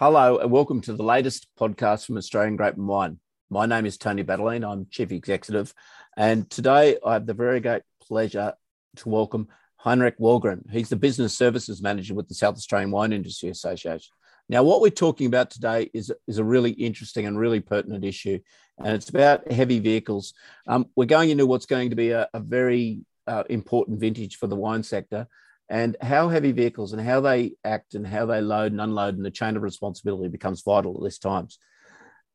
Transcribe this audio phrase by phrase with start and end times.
[0.00, 3.18] Hello, and welcome to the latest podcast from Australian Grape and Wine.
[3.50, 4.66] My name is Tony Battaglene.
[4.66, 5.74] I'm Chief Executive.
[6.16, 8.54] And today I have the very great pleasure
[8.96, 10.62] to welcome Henrik Wahlgren.
[10.70, 14.10] He's the Business Services Manager with the South Australian Wine Industry Association.
[14.48, 18.38] Now, what we're talking about today is, is a really interesting and really pertinent issue,
[18.78, 20.32] and it's about heavy vehicles.
[20.66, 24.46] Um, we're going into what's going to be a, a very uh, important vintage for
[24.46, 25.28] the wine sector
[25.70, 29.24] and how heavy vehicles and how they act and how they load and unload and
[29.24, 31.58] the chain of responsibility becomes vital at this times.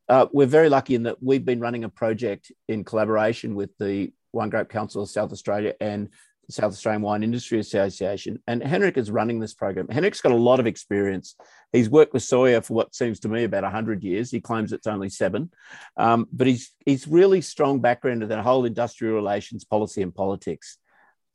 [0.07, 4.11] Uh, we're very lucky in that we've been running a project in collaboration with the
[4.31, 6.09] Wine Grape Council of South Australia and
[6.47, 8.41] the South Australian Wine Industry Association.
[8.47, 9.89] And Henrik is running this program.
[9.89, 11.35] Henrik's got a lot of experience.
[11.73, 14.31] He's worked with SAWIA for what seems to me about 100 years.
[14.31, 15.51] He claims it's only seven.
[15.97, 20.77] Um, but he's, he's really strong background in that whole industrial relations, policy, and politics.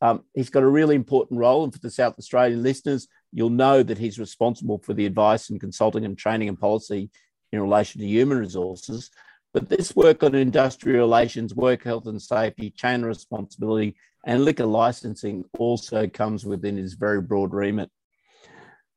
[0.01, 1.65] Um, he's got a really important role.
[1.65, 5.61] And for the South Australian listeners, you'll know that he's responsible for the advice and
[5.61, 7.11] consulting and training and policy
[7.53, 9.11] in relation to human resources.
[9.53, 15.45] But this work on industrial relations, work health and safety, chain responsibility, and liquor licensing
[15.59, 17.91] also comes within his very broad remit.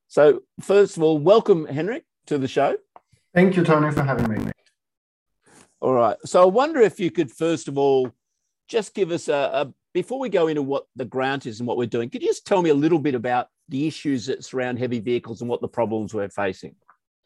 [0.08, 2.78] So, first of all, welcome, Henrik, to the show.
[3.34, 4.52] Thank you, Tony, for having me.
[5.82, 6.18] All right.
[6.24, 8.12] So, I wonder if you could, first of all,
[8.68, 11.78] just give us a, a before we go into what the grant is and what
[11.78, 14.80] we're doing, could you just tell me a little bit about the issues that surround
[14.80, 16.76] heavy vehicles and what the problems we're facing?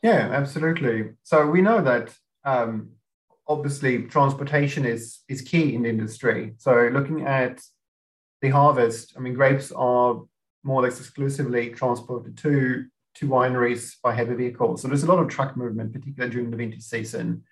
[0.04, 1.12] Yeah, absolutely.
[1.24, 2.90] So we know that um,
[3.48, 6.54] obviously transportation is is key in the industry.
[6.58, 7.62] So looking at
[8.42, 10.22] the harvest, I mean, grapes are
[10.64, 14.82] more or less exclusively transported to to wineries by heavy vehicles.
[14.82, 17.44] So there's a lot of truck movement, particularly during the winter season.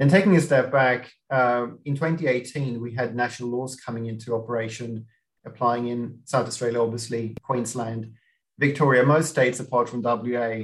[0.00, 5.04] And taking a step back, uh, in 2018, we had national laws coming into operation,
[5.44, 8.14] applying in South Australia, obviously, Queensland,
[8.58, 10.62] Victoria, most states apart from WA,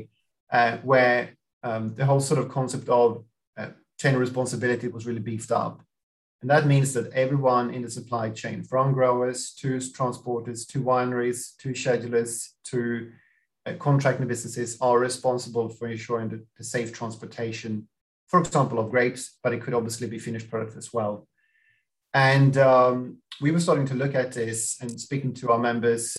[0.51, 3.25] uh, where um, the whole sort of concept of
[3.59, 3.69] uh,
[4.01, 5.83] chain responsibility was really beefed up.
[6.41, 11.57] And that means that everyone in the supply chain, from growers to transporters to wineries
[11.59, 13.11] to schedulers to
[13.67, 17.87] uh, contracting businesses, are responsible for ensuring the, the safe transportation
[18.27, 21.27] for example, of grapes, but it could obviously be finished product as well.
[22.13, 26.17] And um, we were starting to look at this and speaking to our members,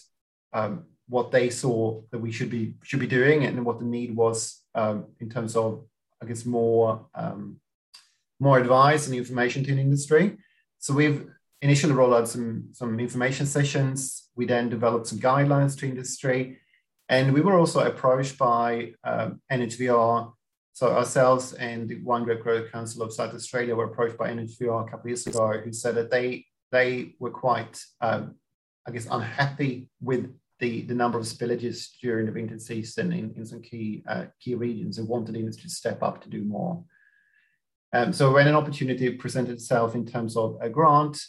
[0.53, 4.16] um, what they saw that we should be should be doing, and what the need
[4.16, 5.85] was um, in terms of,
[6.22, 7.59] I guess, more um,
[8.39, 10.38] more advice and information to the industry.
[10.79, 11.25] So we've
[11.62, 14.29] initially rolled out some some information sessions.
[14.35, 16.59] We then developed some guidelines to industry,
[17.09, 20.34] and we were also approached by um, NHVR
[20.77, 24.85] so ourselves and the Wine Grape Growth Council of South Australia were approached by NHVR
[24.85, 28.35] a couple of years ago, who said that they they were quite, um,
[28.88, 33.43] I guess, unhappy with the, the number of spillages during the winter season in, in
[33.43, 36.83] some key uh, key regions and wanted industry to step up to do more.
[37.91, 41.19] Um, so when an opportunity presented itself in terms of a grant,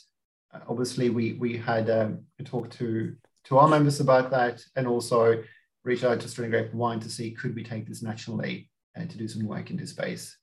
[0.53, 4.87] uh, obviously we we had um, a talk to to our members about that and
[4.87, 5.43] also
[5.85, 9.19] reached out to Australian Grape Wine to see could we take this nationally and to
[9.19, 10.37] do some work in this space.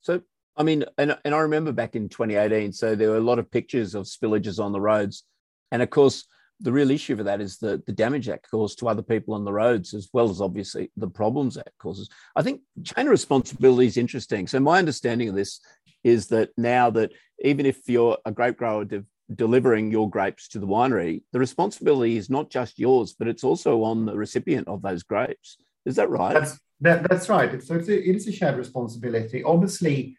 [0.00, 0.22] So,
[0.56, 3.50] I mean, and, and I remember back in 2018, so there were a lot of
[3.50, 5.24] pictures of spillages on the roads.
[5.70, 6.26] And of course,
[6.60, 9.44] the real issue for that is the, the damage that caused to other people on
[9.44, 12.08] the roads, as well as obviously the problems that causes.
[12.36, 14.46] I think chain of responsibility is interesting.
[14.46, 15.60] So, my understanding of this
[16.04, 17.12] is that now that
[17.42, 19.04] even if you're a grape grower de-
[19.34, 23.82] delivering your grapes to the winery, the responsibility is not just yours, but it's also
[23.82, 25.56] on the recipient of those grapes.
[25.86, 26.34] Is that right?
[26.34, 27.62] That's, that, that's right.
[27.62, 29.42] So it's a, it is a shared responsibility.
[29.42, 30.16] Obviously,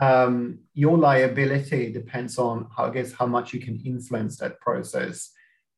[0.00, 5.30] um, your liability depends on, how, I guess, how much you can influence that process.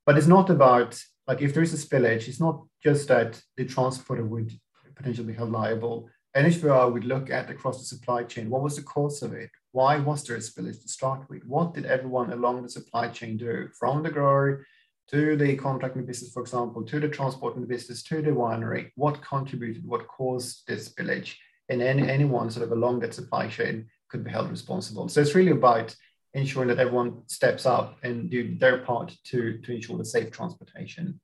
[0.07, 3.65] But it's not about, like, if there is a spillage, it's not just that the
[3.65, 4.53] transporter would
[4.97, 6.09] potentially be held liable.
[6.37, 9.51] NHVR would look at across the supply chain what was the cause of it?
[9.73, 11.45] Why was there a spillage to start with?
[11.45, 14.65] What did everyone along the supply chain do from the grower
[15.11, 19.87] to the contracting business, for example, to the transporting business, to the winery, what contributed,
[19.87, 21.35] what caused this spillage,
[21.69, 25.09] and any, anyone sort of along that supply chain could be held responsible.
[25.09, 25.95] So it's really about
[26.35, 31.21] ensuring that everyone steps up and do their part to, to ensure the safe transportation.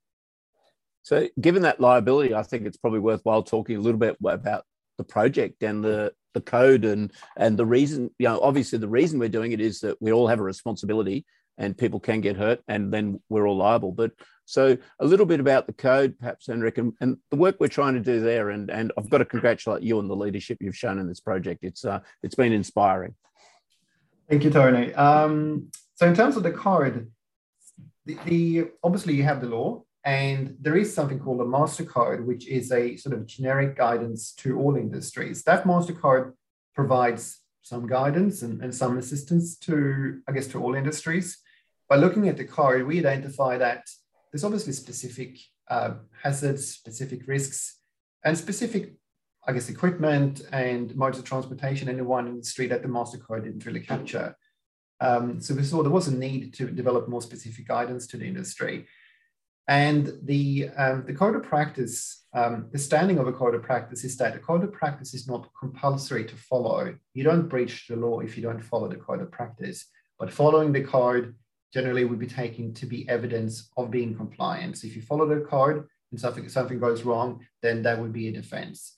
[1.02, 4.64] So, given that liability, I think it's probably worthwhile talking a little bit about
[4.96, 8.10] the project and the the code and and the reason.
[8.18, 11.26] You know, obviously, the reason we're doing it is that we all have a responsibility
[11.58, 13.92] and people can get hurt and then we're all liable.
[13.92, 14.12] But
[14.44, 17.94] so a little bit about the code, perhaps, Henrik, and, and the work we're trying
[17.94, 18.50] to do there.
[18.50, 21.64] And, and I've got to congratulate you on the leadership you've shown in this project.
[21.64, 23.14] It's, uh, it's been inspiring.
[24.28, 24.92] Thank you, Tony.
[24.94, 27.10] Um, so in terms of the code,
[28.04, 32.20] the, the, obviously you have the law and there is something called a master code,
[32.26, 35.42] which is a sort of generic guidance to all industries.
[35.44, 36.32] That master code
[36.74, 41.38] provides some guidance and, and some assistance to, I guess, to all industries.
[41.88, 43.84] By looking at the code, we identify that
[44.32, 45.38] there's obviously specific
[45.68, 47.78] uh, hazards, specific risks,
[48.24, 48.94] and specific,
[49.46, 53.44] I guess, equipment and modes of transportation in the one industry that the master code
[53.44, 54.36] didn't really capture.
[55.00, 58.26] Um, so we saw there was a need to develop more specific guidance to the
[58.26, 58.86] industry.
[59.68, 64.04] And the, um, the code of practice, um, the standing of a code of practice
[64.04, 66.94] is that a code of practice is not compulsory to follow.
[67.14, 69.86] You don't breach the law if you don't follow the code of practice,
[70.18, 71.34] but following the code
[71.74, 74.78] generally would be taken to be evidence of being compliant.
[74.78, 78.28] So if you follow the code and something, something goes wrong, then that would be
[78.28, 78.96] a defense.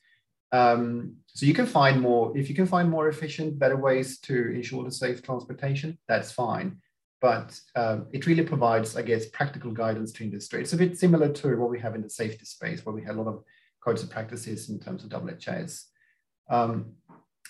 [0.53, 4.55] Um, so you can find more, if you can find more efficient, better ways to
[4.55, 6.79] ensure the safe transportation, that's fine
[7.21, 10.61] but um, it really provides, I guess, practical guidance to industry.
[10.61, 13.17] It's a bit similar to what we have in the safety space, where we have
[13.17, 13.43] a lot of
[13.83, 15.85] codes of practices in terms of WHS.
[16.51, 16.93] Um,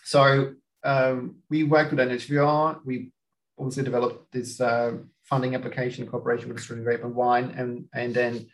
[0.05, 2.81] so um, we work with NHVR.
[2.85, 3.11] We
[3.57, 8.47] also developed this uh, funding application cooperation with Australian Grape and Wine, and, and then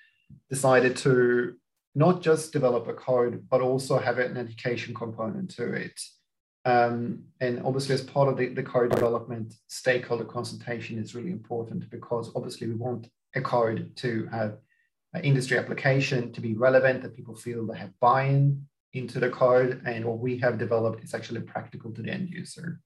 [0.48, 1.54] decided to
[1.94, 6.00] not just develop a code, but also have an education component to it.
[6.64, 11.90] Um, and obviously, as part of the, the code development, stakeholder consultation is really important
[11.90, 14.58] because obviously we want a code to have
[15.12, 19.82] an industry application to be relevant, that people feel they have buy-in into the code,
[19.84, 22.80] and what we have developed is actually practical to the end user.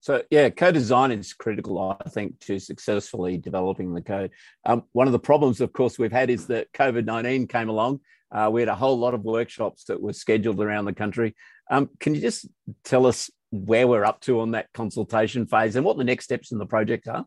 [0.00, 4.30] So yeah, co-design is critical, I think, to successfully developing the code.
[4.64, 8.00] Um, one of the problems, of course, we've had is that COVID nineteen came along.
[8.32, 11.34] Uh, we had a whole lot of workshops that were scheduled around the country,
[11.70, 12.46] um, can you just
[12.84, 16.52] tell us where we're up to on that consultation phase and what the next steps
[16.52, 17.24] in the project are?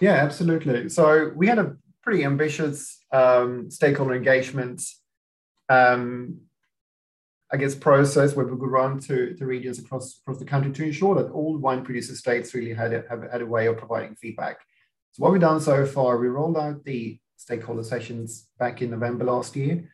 [0.00, 0.88] Yeah, absolutely.
[0.90, 4.82] So we had a pretty ambitious um, stakeholder engagement,
[5.68, 6.40] um,
[7.52, 10.84] I guess, process where we could run to, to regions across, across the country to
[10.84, 14.16] ensure that all wine producer states really had a, have, had a way of providing
[14.16, 14.58] feedback.
[15.12, 19.24] So what we've done so far, we rolled out the stakeholder sessions back in November
[19.24, 19.88] last year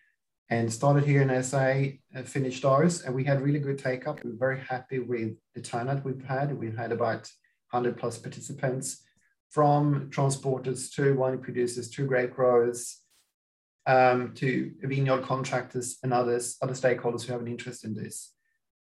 [0.49, 3.02] and started here in SA and uh, finished ours.
[3.02, 4.25] And we had really good take up.
[4.25, 6.58] We are very happy with the turnout we've had.
[6.58, 7.31] We've had about
[7.70, 9.02] 100 plus participants
[9.50, 13.01] from transporters to wine producers to grape growers
[13.87, 18.32] um, to vineyard contractors and others, other stakeholders who have an interest in this.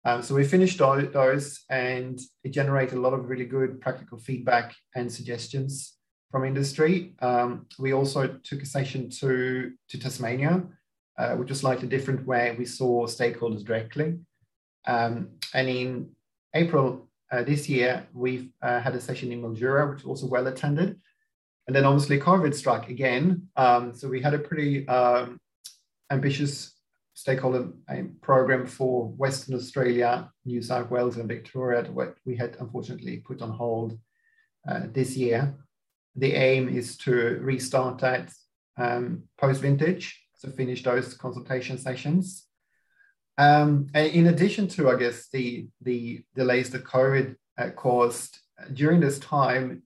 [0.06, 4.76] Um, so we finished those and it generated a lot of really good practical feedback
[4.96, 5.96] and suggestions
[6.32, 7.16] from industry.
[7.20, 10.64] Um, we also took a session to, to Tasmania
[11.20, 14.18] uh, which was slightly different, where we saw stakeholders directly.
[14.88, 16.12] Um, and in
[16.56, 20.48] April uh, this year, we've uh, had a session in Mildura, which was also well
[20.48, 20.98] attended.
[21.70, 23.44] And then obviously COVID struck again.
[23.56, 25.40] Um, so we had a pretty um,
[26.10, 26.74] ambitious
[27.14, 33.18] stakeholder um, program for Western Australia, New South Wales, and Victoria, what we had unfortunately
[33.18, 34.00] put on hold
[34.68, 35.54] uh, this year.
[36.16, 38.34] The aim is to restart that
[38.76, 42.48] um, post vintage to finish those consultation sessions.
[43.38, 48.40] Um, and in addition to, I guess, the, the delays that COVID uh, caused
[48.74, 49.84] during this time,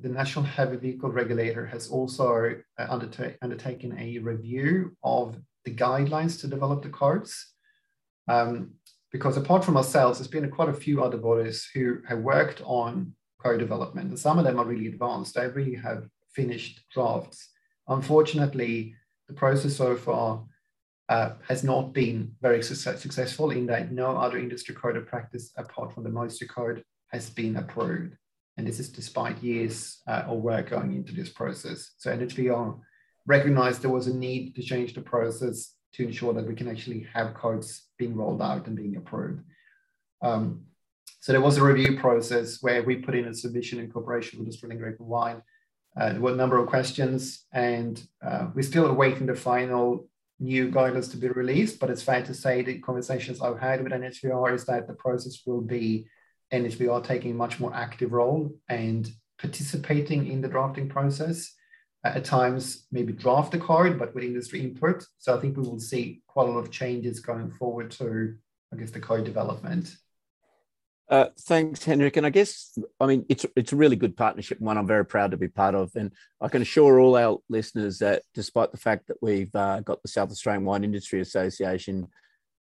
[0.00, 6.40] the National Heavy Vehicle Regulator has also uh, undertake, undertaken a review of the guidelines
[6.40, 7.54] to develop the codes.
[8.28, 8.74] Um,
[9.10, 13.14] because apart from ourselves, there's been quite a few other bodies who have worked on
[13.42, 15.34] code development, and some of them are really advanced.
[15.34, 17.50] They really have finished drafts.
[17.88, 18.94] Unfortunately,
[19.28, 20.44] the process so far
[21.08, 25.52] uh, has not been very success- successful in that no other industry code of practice
[25.56, 28.16] apart from the Master Code has been approved.
[28.56, 31.92] And this is despite years uh, of work going into this process.
[31.98, 32.78] So NHVR
[33.26, 37.06] recognized there was a need to change the process to ensure that we can actually
[37.14, 39.42] have codes being rolled out and being approved.
[40.22, 40.62] Um,
[41.20, 44.48] so there was a review process where we put in a submission in cooperation with
[44.48, 45.42] Australian Grape and Wine
[45.96, 50.08] uh, there were a number of questions, and uh, we're still awaiting the final
[50.40, 51.78] new guidelines to be released.
[51.78, 55.42] But it's fair to say the conversations I've had with NHVR is that the process
[55.46, 56.06] will be
[56.52, 61.52] NHVR taking a much more active role and participating in the drafting process.
[62.04, 65.06] Uh, at times, maybe draft the code, but with industry input.
[65.18, 68.34] So I think we will see quite a lot of changes going forward to,
[68.72, 69.96] I guess, the code development.
[71.08, 72.16] Uh, thanks, Henrik.
[72.16, 75.32] And I guess, I mean, it's it's a really good partnership, one I'm very proud
[75.32, 75.94] to be part of.
[75.94, 80.00] And I can assure all our listeners that despite the fact that we've uh, got
[80.02, 82.08] the South Australian Wine Industry Association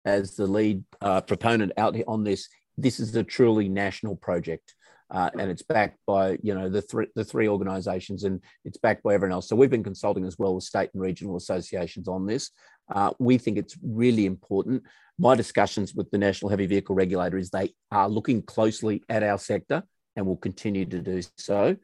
[0.06, 4.74] as the lead uh, proponent out on this, this is a truly national project.
[5.10, 9.04] uh, and it's backed by you know the three the three organisations, and it's backed
[9.04, 9.48] by everyone else.
[9.48, 12.52] So we've been consulting as well with state and regional associations on this.
[12.94, 14.84] Uh, we think it's really important.
[15.18, 19.38] My discussions with the National Heavy Vehicle Regulator is they are looking closely at our
[19.38, 19.84] sector
[20.16, 21.78] and will continue to do so.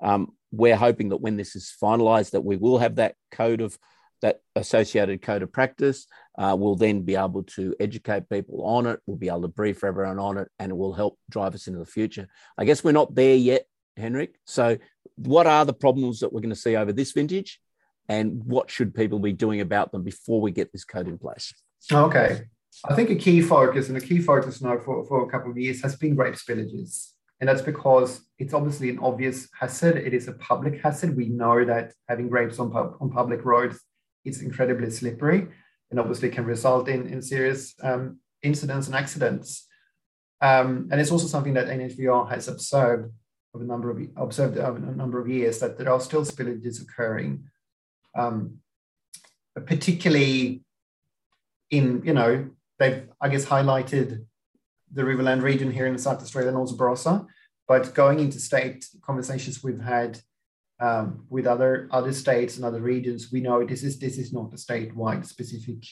[0.00, 3.76] Um, we're hoping that when this is finalised, that we will have that code of
[4.22, 6.06] that associated code of practice.
[6.38, 9.00] Uh, we'll then be able to educate people on it.
[9.06, 11.78] We'll be able to brief everyone on it, and it will help drive us into
[11.78, 12.28] the future.
[12.58, 14.36] I guess we're not there yet, Henrik.
[14.44, 14.78] So,
[15.16, 17.60] what are the problems that we're going to see over this vintage,
[18.08, 21.52] and what should people be doing about them before we get this code in place?
[21.90, 22.42] Okay.
[22.84, 25.56] I think a key focus and a key focus now for, for a couple of
[25.56, 27.12] years has been grape spillages.
[27.40, 29.96] And that's because it's obviously an obvious hazard.
[29.96, 31.16] It is a public hazard.
[31.16, 33.80] We know that having grapes on, pub, on public roads
[34.26, 35.48] is incredibly slippery
[35.90, 39.66] and obviously can result in, in serious um, incidents and accidents.
[40.40, 43.12] Um, and it's also something that NHVR has observed
[43.54, 46.82] over a number of observed over a number of years that there are still spillages
[46.82, 47.44] occurring,
[48.14, 48.58] um,
[49.54, 50.62] particularly
[51.70, 54.26] in you know they've I guess highlighted
[54.92, 57.26] the Riverland region here in South Australia and also Barossa.
[57.66, 60.20] But going into state conversations we've had
[60.80, 64.52] um, with other other states and other regions, we know this is this is not
[64.52, 65.84] a statewide specific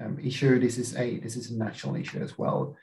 [0.00, 0.58] um, issue.
[0.58, 2.76] This is a this is a national issue as well.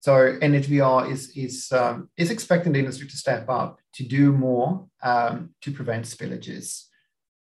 [0.00, 4.86] So NHVR is is um, is expecting the industry to step up to do more
[5.02, 6.86] um, to prevent spillages,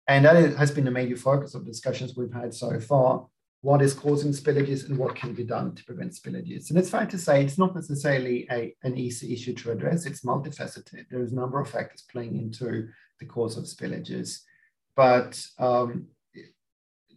[0.09, 3.27] and that has been the major focus of discussions we've had so far
[3.65, 6.69] what is causing spillages and what can be done to prevent spillages.
[6.69, 10.05] And it's fair to say it's not necessarily a, an easy issue to address.
[10.05, 11.07] It's multifaceted.
[11.11, 12.89] There's a number of factors playing into
[13.21, 14.41] the cause of spillages.
[14.95, 16.09] But um,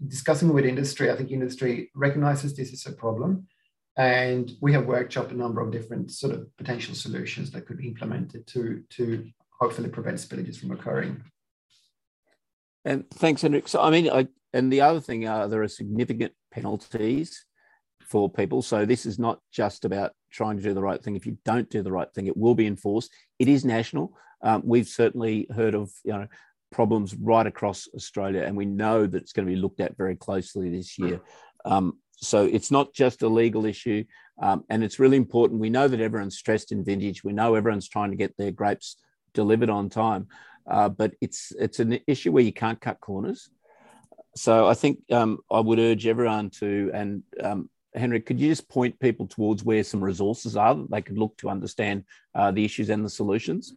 [0.08, 3.48] discussing with industry, I think industry recognizes this is a problem.
[3.98, 7.90] And we have workshopped a number of different sort of potential solutions that could be
[7.90, 9.28] implemented to, to
[9.60, 11.26] hopefully prevent spillages from occurring.
[12.86, 13.68] And thanks, Henrik.
[13.68, 17.46] So, I mean, I, and the other thing are there are significant penalties
[18.02, 18.62] for people.
[18.62, 21.16] So this is not just about trying to do the right thing.
[21.16, 23.12] If you don't do the right thing, it will be enforced.
[23.38, 24.18] It is national.
[24.42, 26.28] Um, we've certainly heard of you know
[26.72, 30.16] problems right across Australia, and we know that it's going to be looked at very
[30.16, 31.22] closely this year.
[31.66, 34.04] Um, so it's not just a legal issue,
[34.42, 35.62] um, and it's really important.
[35.62, 37.24] We know that everyone's stressed in vintage.
[37.24, 38.98] We know everyone's trying to get their grapes
[39.34, 40.28] delivered on time,
[40.70, 43.50] uh, but it's it's an issue where you can't cut corners
[44.38, 48.70] so I think um, I would urge everyone to, and um, Henrik, could you just
[48.70, 52.04] point people towards where some resources are that they could look to understand
[52.36, 53.74] uh, the issues and the solutions?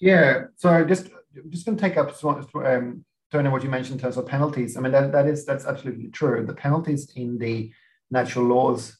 [0.00, 1.08] Yeah, so just
[1.50, 2.14] just going to take up
[2.54, 4.76] um, Tony, what you mentioned in terms of penalties.
[4.76, 6.44] I mean, that, that is that's absolutely true.
[6.46, 7.72] The penalties in the
[8.10, 8.96] natural laws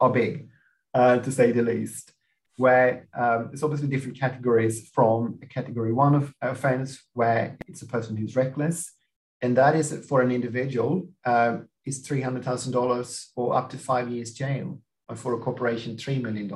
[0.00, 0.48] are big,
[0.94, 2.12] uh, to say the least.
[2.56, 7.86] Where um, it's obviously different categories from a category one of offense, where it's a
[7.86, 8.92] person who's reckless,
[9.42, 14.80] and that is for an individual uh, is $300,000 or up to five years jail,
[15.08, 16.50] and for a corporation, $3 million.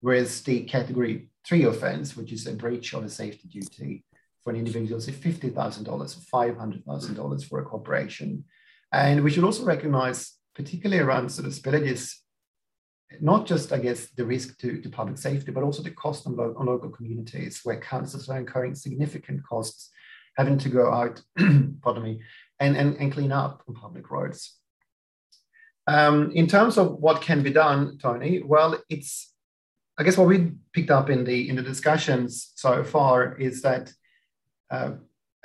[0.00, 4.04] Whereas the category three offense, which is a breach of a safety duty
[4.44, 8.44] for an individual, is $50,000 or $500,000 for a corporation.
[8.92, 12.14] And we should also recognize, particularly around sort of spillages,
[13.20, 16.36] not just, I guess, the risk to, to public safety, but also the cost on,
[16.36, 19.90] lo- on local communities where councils are incurring significant costs
[20.40, 21.20] having to go out,
[21.82, 22.20] pardon me,
[22.60, 24.56] and, and, and clean up on public roads.
[25.86, 29.34] Um, in terms of what can be done, Tony, well, it's
[29.98, 33.92] I guess what we picked up in the in the discussions so far is that,
[34.70, 34.92] uh,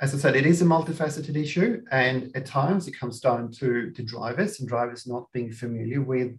[0.00, 3.92] as I said, it is a multifaceted issue, and at times it comes down to
[3.94, 6.30] the drivers and drivers not being familiar with,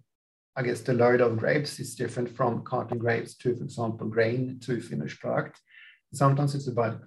[0.56, 4.60] I guess, the load of grapes is different from carton grapes to, for example, grain
[4.66, 5.62] to finished product.
[6.14, 7.02] Sometimes it's about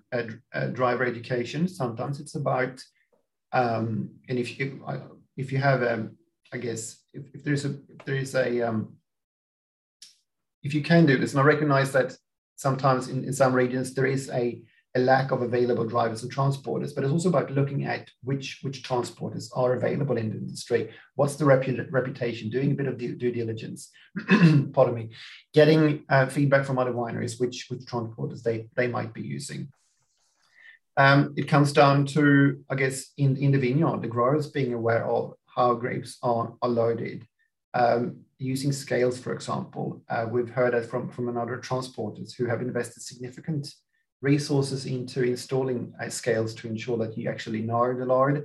[0.73, 1.67] driver education.
[1.69, 2.83] Sometimes it's about,
[3.53, 4.85] um, and if you
[5.37, 6.17] if you have um,
[6.53, 8.97] I guess if, if there's a if there is a um,
[10.63, 12.17] if you can do this, and I recognize that
[12.57, 14.63] sometimes in, in some regions there is a
[14.97, 18.83] a lack of available drivers and transporters, but it's also about looking at which which
[18.83, 20.91] transporters are available in the industry.
[21.15, 22.51] What's the repu- reputation?
[22.51, 23.91] Doing a bit of due, due diligence.
[24.73, 25.11] Pardon me.
[25.55, 29.69] Getting uh, feedback from other wineries, which which transporters they they might be using.
[30.97, 35.07] Um, it comes down to, I guess, in, in the vineyard, the growers being aware
[35.07, 37.27] of how grapes are, are loaded.
[37.73, 42.61] Um, using scales, for example, uh, we've heard that from, from another transporters who have
[42.61, 43.73] invested significant
[44.21, 48.45] resources into installing uh, scales to ensure that you actually know the load,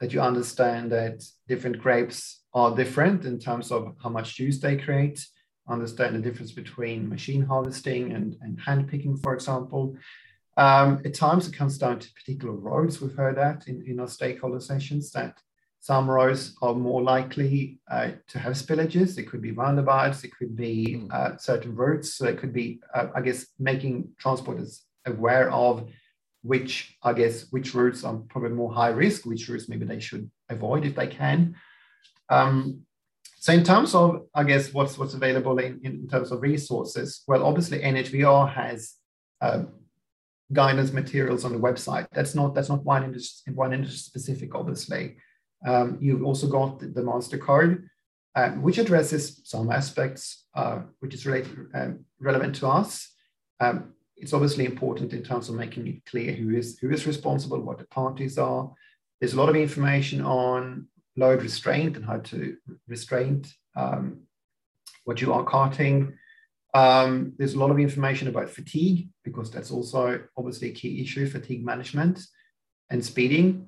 [0.00, 4.76] that you understand that different grapes are different in terms of how much juice they
[4.76, 5.26] create,
[5.68, 9.96] understand the difference between machine harvesting and, and hand picking, for example.
[10.56, 13.00] Um, at times, it comes down to particular roads.
[13.00, 15.38] We've heard that in, in our stakeholder sessions that
[15.80, 19.18] some roads are more likely uh, to have spillages.
[19.18, 21.08] It could be roundabouts, it could be hmm.
[21.12, 22.14] uh, certain routes.
[22.14, 25.88] So it could be, uh, I guess, making transporters aware of
[26.42, 30.30] which, I guess, which routes are probably more high risk, which routes maybe they should
[30.48, 31.56] avoid if they can.
[32.28, 32.82] Um,
[33.38, 37.44] so in terms of, I guess, what's what's available in, in terms of resources, well,
[37.44, 38.94] obviously NHVR has
[39.40, 39.62] uh,
[40.52, 42.06] guidance materials on the website.
[42.12, 45.16] That's not that's not one industry, one industry specific, obviously.
[45.66, 47.88] Um, you've also got the, the Master Code,
[48.34, 53.12] uh, which addresses some aspects uh, which is related, um, relevant to us.
[53.60, 57.60] Um, it's obviously important in terms of making it clear who is who is responsible,
[57.60, 58.72] what the parties are.
[59.20, 62.56] There's a lot of information on load restraint and how to
[62.86, 63.44] restrain
[63.74, 64.20] um,
[65.04, 66.14] what you are carting.
[66.74, 71.26] Um, there's a lot of information about fatigue because that's also obviously a key issue,
[71.26, 72.20] fatigue management
[72.90, 73.66] and speeding.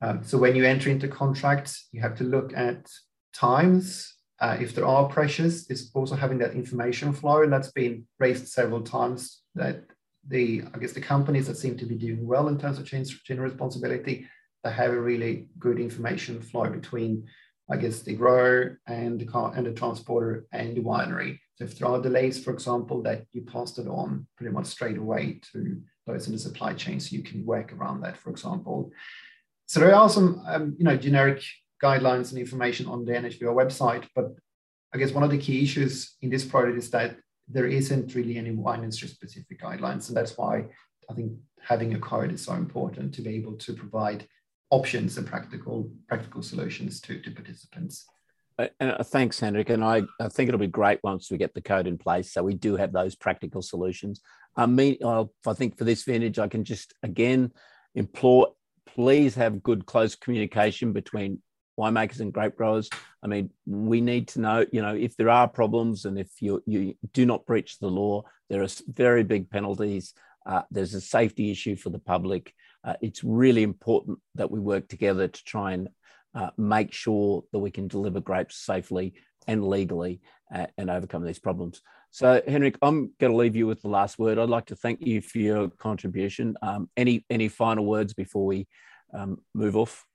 [0.00, 2.88] Um, so when you enter into contracts, you have to look at
[3.34, 4.14] times.
[4.40, 8.80] Uh, if there are pressures, it's also having that information flow, that's been raised several
[8.80, 9.42] times.
[9.58, 9.84] That
[10.26, 13.22] the I guess the companies that seem to be doing well in terms of change,
[13.24, 14.26] chain responsibility,
[14.64, 17.26] they have a really good information flow between
[17.70, 21.38] I guess the grower and the car and the transporter and the winery.
[21.56, 24.96] So if there are delays, for example, that you passed it on pretty much straight
[24.96, 28.90] away to those in the supply chain, so you can work around that, for example.
[29.66, 31.42] So there are some, um, you know, generic
[31.82, 34.34] guidelines and information on the NHVR website, but
[34.94, 37.16] I guess one of the key issues in this project is that
[37.50, 40.66] there isn't really any wine industry specific guidelines, and that's why
[41.10, 44.26] I think having a code is so important to be able to provide
[44.70, 48.06] options and practical practical solutions to, to participants.
[48.58, 49.70] Uh, and uh, thanks, Henrik.
[49.70, 52.42] And I, I think it'll be great once we get the code in place, so
[52.42, 54.20] we do have those practical solutions.
[54.56, 57.52] I mean, I think for this vintage, I can just again
[57.94, 58.48] implore
[58.86, 61.40] please have good close communication between
[61.78, 62.90] winemakers and grape growers.
[63.22, 66.62] I mean, we need to know, you know, if there are problems and if you
[66.66, 70.14] you do not breach the law, there are very big penalties.
[70.44, 72.52] Uh, there's a safety issue for the public.
[72.84, 75.88] Uh, it's really important that we work together to try and
[76.34, 79.14] uh, make sure that we can deliver grapes safely
[79.46, 80.20] and legally
[80.54, 81.82] uh, and overcome these problems.
[82.10, 84.38] So, Henrik, I'm going to leave you with the last word.
[84.38, 86.56] I'd like to thank you for your contribution.
[86.62, 88.66] Um, any any final words before we
[89.12, 90.07] um, move off?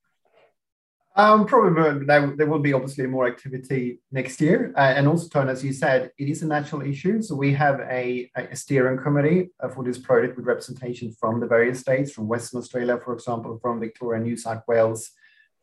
[1.15, 4.73] Um, probably there, there will be obviously more activity next year.
[4.75, 7.21] Uh, and also, Tony, as you said, it is a national issue.
[7.21, 11.45] So we have a, a steering committee uh, for this project with representation from the
[11.45, 15.11] various states, from Western Australia, for example, from Victoria, New South Wales,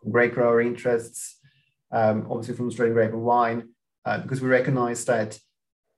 [0.00, 1.40] from grape grower interests,
[1.90, 3.70] um, obviously from Australian grape and wine,
[4.04, 5.36] uh, because we recognize that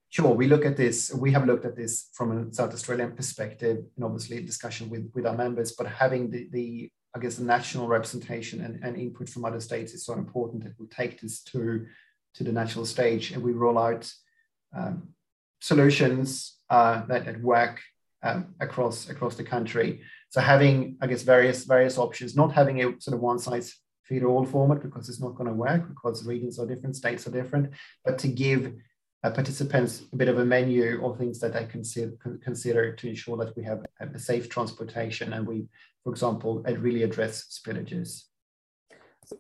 [0.09, 3.79] sure, we look at this, we have looked at this from a South Australian perspective,
[3.97, 7.89] and obviously discussion with, with our members, but having the, the I guess the national
[7.89, 11.87] representation and, and input from other states is so important that we take this to,
[12.35, 14.11] to the national stage and we roll out
[14.75, 15.09] um,
[15.61, 17.81] solutions uh, that, that work
[18.23, 20.01] um, across across the country.
[20.31, 24.25] So having, I guess, various various options, not having a sort of one size fit
[24.25, 27.71] all format because it's not going to work because regions are different, states are different,
[28.05, 28.73] but to give
[29.25, 33.37] uh, participants a bit of a menu of things that they consider, consider to ensure
[33.37, 35.67] that we have a safe transportation and we,
[36.05, 38.25] for example, and really address spillages.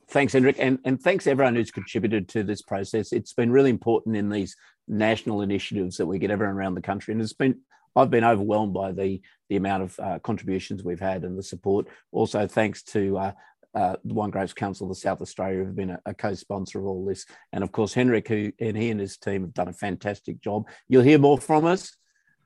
[0.08, 3.12] Thanks, Henrik, and, and thanks everyone who's contributed to this process.
[3.12, 4.56] It's been really important in these
[4.88, 7.60] national initiatives that we get everyone around the country, and it's been
[7.94, 11.88] I've been overwhelmed by the the amount of uh, contributions we've had and the support.
[12.10, 13.32] Also, thanks to uh,
[13.74, 16.86] uh, the Wine Grapes Council of South Australia who have been a, a, co-sponsor of
[16.86, 19.74] all this, and of course Henrik, who and he and his team have done a
[19.74, 20.68] fantastic job.
[20.88, 21.96] You'll hear more from us.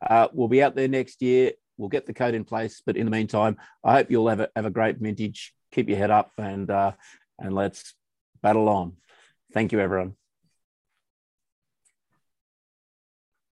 [0.05, 1.53] Uh, we'll be out there next year.
[1.77, 4.49] We'll get the code in place, but in the meantime, I hope you'll have a,
[4.57, 5.53] have a great vintage.
[5.73, 6.93] Keep your head up and uh,
[7.39, 7.95] and let's
[8.43, 8.95] battle on.
[9.53, 10.15] Thank you, everyone.